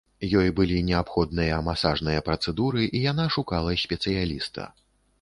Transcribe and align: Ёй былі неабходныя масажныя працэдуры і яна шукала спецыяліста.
Ёй 0.37 0.47
былі 0.59 0.79
неабходныя 0.87 1.59
масажныя 1.69 2.25
працэдуры 2.31 2.89
і 2.97 3.05
яна 3.11 3.31
шукала 3.39 3.81
спецыяліста. 3.87 4.71